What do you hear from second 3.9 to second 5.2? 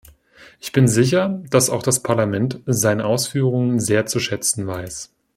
zu schätzen weiß.